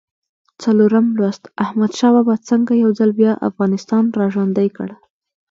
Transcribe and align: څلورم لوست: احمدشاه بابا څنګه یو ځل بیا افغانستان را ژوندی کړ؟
څلورم 0.61 1.07
لوست: 1.19 1.43
احمدشاه 1.63 2.11
بابا 2.15 2.35
څنګه 2.49 2.73
یو 2.83 2.89
ځل 2.99 3.11
بیا 3.19 3.33
افغانستان 3.49 4.03
را 4.17 4.25
ژوندی 4.33 4.69
کړ؟ 4.77 4.89